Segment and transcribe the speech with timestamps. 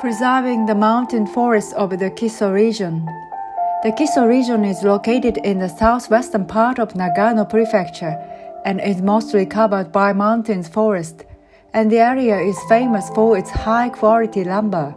[0.00, 3.04] preserving the mountain forests of the Kiso region.
[3.82, 8.16] The Kiso region is located in the southwestern part of Nagano Prefecture
[8.64, 11.26] and is mostly covered by mountains forest,
[11.74, 14.94] and the area is famous for its high quality lumber.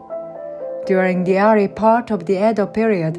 [0.85, 3.15] During the early part of the Edo period,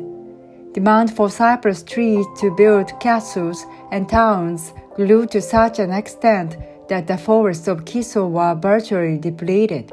[0.73, 6.57] demand for cypress trees to build castles and towns grew to such an extent
[6.89, 9.93] that the forests of Kiso were virtually depleted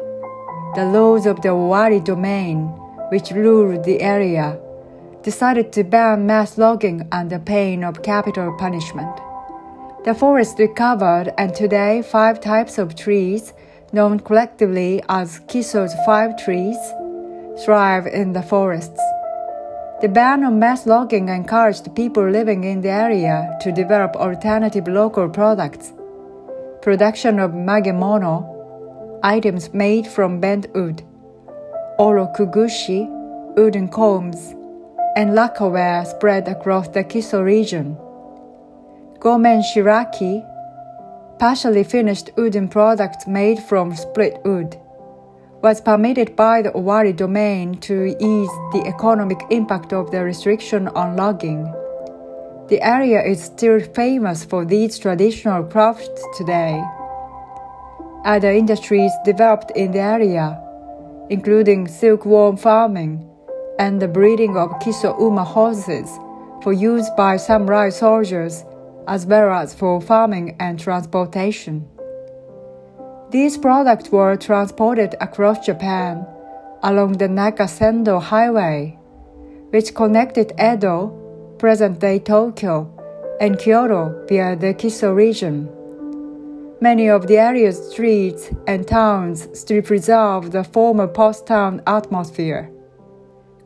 [0.76, 2.68] the lords of the Owari domain,
[3.10, 4.58] which ruled the area,
[5.22, 9.20] decided to ban mass logging under pain of capital punishment.
[10.06, 13.54] The forest recovered, and today five types of trees,
[13.92, 16.78] known collectively as Kiso's five trees,
[17.66, 19.02] thrive in the forests.
[20.02, 25.30] The ban on mass logging encouraged people living in the area to develop alternative local
[25.30, 25.92] products.
[26.82, 28.51] Production of magemono,
[29.24, 31.04] items made from bent wood,
[32.00, 33.08] orokugushi,
[33.56, 34.56] wooden combs,
[35.16, 37.98] and lacquerware spread across the Kiso region.
[39.20, 40.48] Gomen shiraki,
[41.38, 44.78] partially finished wooden products made from split wood,
[45.62, 51.16] was permitted by the Owari domain to ease the economic impact of the restriction on
[51.16, 51.64] logging.
[52.70, 56.82] The area is still famous for these traditional crafts today.
[58.24, 60.62] Other industries developed in the area,
[61.32, 63.28] including silkworm farming
[63.80, 66.08] and the breeding of Kiso Uma horses
[66.62, 68.64] for use by samurai soldiers,
[69.08, 71.88] as well as for farming and transportation.
[73.32, 76.28] These products were transported across Japan
[76.84, 79.00] along the Nakasendo Highway,
[79.72, 81.08] which connected Edo,
[81.58, 82.88] present day Tokyo,
[83.40, 85.70] and Kyoto via the Kiso region.
[86.84, 92.72] Many of the area's streets and towns still preserve the former post town atmosphere,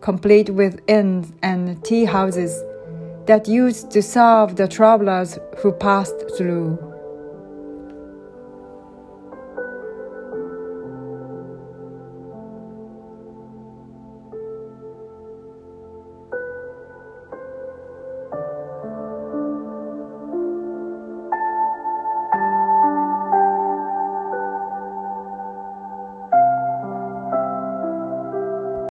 [0.02, 2.62] complete with inns and tea houses
[3.26, 6.78] that used to serve the travelers who passed through.